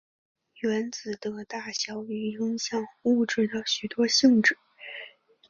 [0.61, 4.57] 原子的大小与影响物质的许多性质。